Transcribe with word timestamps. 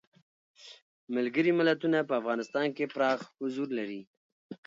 ملګري 1.15 1.51
ملتونه 1.59 1.97
په 2.09 2.13
افغانستان 2.21 2.67
کې 2.75 2.91
پراخ 2.93 3.19
حضور 3.39 3.69
لري. 3.79 4.01